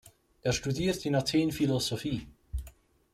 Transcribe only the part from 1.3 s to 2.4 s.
Philosophie.